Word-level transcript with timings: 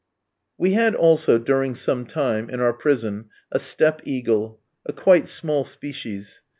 We 0.57 0.71
had 0.71 0.95
also, 0.95 1.37
during 1.37 1.75
some 1.75 2.07
time, 2.07 2.49
in 2.49 2.59
our 2.59 2.73
prison 2.73 3.29
a 3.51 3.59
steppe 3.59 4.01
eagle; 4.03 4.59
a 4.83 4.93
quite 4.93 5.27
small 5.27 5.63
species. 5.63 6.41